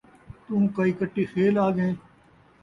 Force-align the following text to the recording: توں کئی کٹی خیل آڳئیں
توں 0.45 0.63
کئی 0.75 0.91
کٹی 0.99 1.23
خیل 1.31 1.55
آڳئیں 1.65 1.95